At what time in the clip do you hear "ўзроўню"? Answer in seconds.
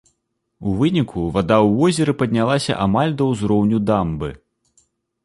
3.33-3.77